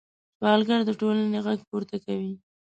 [0.37, 2.33] سوالګر د ټولنې غږ پورته کوي